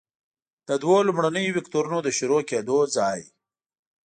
د 0.67 0.69
دوو 0.81 0.97
لومړنیو 1.07 1.55
وکتورونو 1.57 1.97
د 2.03 2.09
شروع 2.17 2.41
کیدو 2.49 2.77
ځای. 2.95 3.19